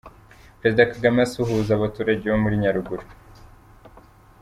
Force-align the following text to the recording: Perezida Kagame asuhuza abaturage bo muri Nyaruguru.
Perezida 0.59 0.89
Kagame 0.91 1.19
asuhuza 1.27 1.71
abaturage 1.73 2.25
bo 2.31 2.37
muri 2.43 2.59
Nyaruguru. 2.61 3.03